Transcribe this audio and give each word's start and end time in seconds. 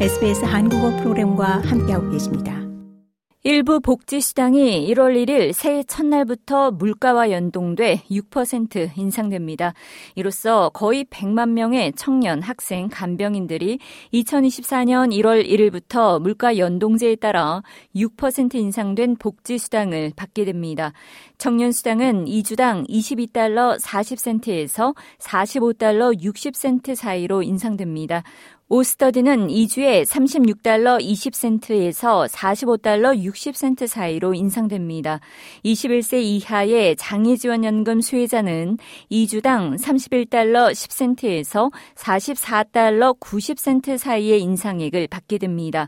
SBS 0.00 0.44
한국어 0.44 0.90
프로그램과 0.96 1.62
함께하고 1.62 2.10
계십니다. 2.10 2.64
일부 3.44 3.78
복지수당이 3.78 4.88
1월 4.88 5.14
1일 5.14 5.52
새해 5.52 5.84
첫날부터 5.84 6.70
물가와 6.72 7.30
연동돼 7.30 8.02
6% 8.10 8.96
인상됩니다. 8.96 9.74
이로써 10.14 10.70
거의 10.70 11.04
100만 11.04 11.50
명의 11.50 11.92
청년, 11.94 12.40
학생, 12.40 12.88
간병인들이 12.90 13.78
2024년 14.14 15.12
1월 15.12 15.46
1일부터 15.46 16.20
물가 16.20 16.56
연동제에 16.56 17.16
따라 17.16 17.62
6% 17.94 18.54
인상된 18.54 19.16
복지수당을 19.16 20.12
받게 20.16 20.46
됩니다. 20.46 20.94
청년수당은 21.36 22.24
2주당 22.24 22.88
22달러 22.88 23.78
40센트에서 23.78 24.94
45달러 25.20 26.18
60센트 26.18 26.94
사이로 26.94 27.42
인상됩니다. 27.42 28.22
오스터디는 28.70 29.48
2주에 29.48 30.06
36달러 30.06 30.98
20센트에서 30.98 32.26
45달러 32.28 33.14
60센트 33.14 33.86
사이로 33.86 34.32
인상됩니다. 34.32 35.20
21세 35.66 36.22
이하의 36.22 36.96
장애지원연금 36.96 38.00
수혜자는 38.00 38.78
2주당 39.10 39.78
31달러 39.78 40.72
10센트에서 40.72 41.70
44달러 41.94 43.20
90센트 43.20 43.98
사이의 43.98 44.40
인상액을 44.40 45.08
받게 45.08 45.36
됩니다. 45.36 45.86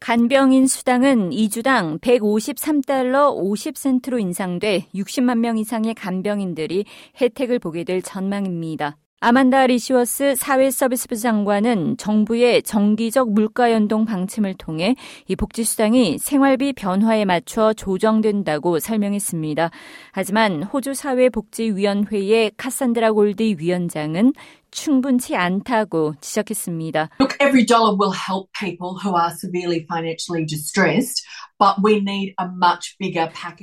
간병인 0.00 0.66
수당은 0.66 1.30
2주당 1.30 1.98
153달러 2.02 3.34
50센트로 3.36 4.20
인상돼 4.20 4.88
60만 4.94 5.38
명 5.38 5.56
이상의 5.56 5.94
간병인들이 5.94 6.84
혜택을 7.18 7.58
보게 7.58 7.84
될 7.84 8.02
전망입니다. 8.02 8.98
아만다 9.20 9.66
리시워스 9.66 10.36
사회서비스부 10.36 11.16
장관은 11.16 11.96
정부의 11.96 12.62
정기적 12.62 13.32
물가 13.32 13.72
연동 13.72 14.04
방침을 14.04 14.54
통해 14.54 14.94
이 15.26 15.34
복지 15.34 15.64
수당이 15.64 16.18
생활비 16.18 16.72
변화에 16.72 17.24
맞춰 17.24 17.72
조정된다고 17.72 18.78
설명했습니다. 18.78 19.72
하지만 20.12 20.62
호주 20.62 20.94
사회복지위원회의 20.94 22.52
카산드라 22.56 23.10
골디 23.10 23.56
위원장은 23.58 24.34
충분치 24.70 25.36
않다고 25.36 26.14
지적했습니다. 26.20 27.10
Look, 27.20 27.36
every 27.40 27.64
dollar 27.66 27.96
will 27.98 28.12
help 28.12 28.50
people 28.58 28.96
who 29.02 29.16
are 29.16 29.32
severely 29.32 29.84
financially 29.88 30.44
distressed. 30.46 31.24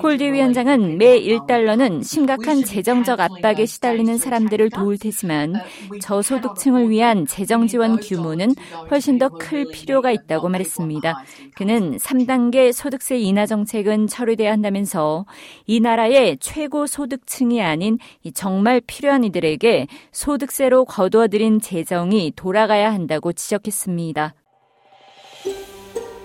콜디 0.02 0.34
위원장은 0.34 0.98
매 0.98 1.18
1달러는 1.18 2.04
심각한 2.04 2.62
재정적 2.62 3.22
압박에 3.22 3.66
시달리는 3.66 4.18
사람들을 4.18 4.70
도울 4.72 4.98
테지만 4.98 5.54
저소득층을 6.02 6.90
위한 6.90 7.26
재정 7.26 7.68
지원 7.68 7.98
규모는 7.98 8.54
훨씬 8.92 9.18
더 9.18 9.30
클 9.30 9.72
필요가 9.72 10.12
있다고 10.12 10.50
말했습니다. 10.50 11.24
그는 11.56 11.96
3단계 11.98 12.74
소득세 12.74 13.18
인하 13.18 13.46
정책은 13.46 14.08
처리돼야 14.08 14.52
한다면서 14.52 15.26
이 15.66 15.80
나라의 15.80 16.38
최고 16.42 16.88
소득층이 16.88 17.62
아닌 17.62 17.98
정말 18.34 18.82
필요한 18.82 19.24
이들에게 19.24 19.88
소득세로 20.12 20.84
거두어들인 20.96 21.60
재정이 21.60 22.32
돌아가야 22.38 22.94
한다고 22.94 23.34
지적했습니다. 23.34 24.34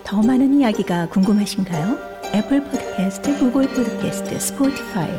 더 0.05 0.21
많은 0.21 0.61
이야기가 0.61 1.09
궁금하신가요? 1.09 1.97
애플 2.33 2.63
포드캐스트, 2.63 3.37
구글 3.37 3.67
포드캐스트, 3.67 4.39
스포티파이 4.39 5.09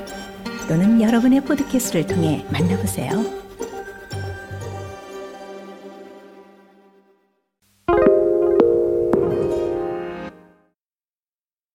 또는 0.67 1.03
여러분의 1.03 1.43
podcast를 1.43 2.07
통해 2.07 2.47
만나보세요. 2.51 3.42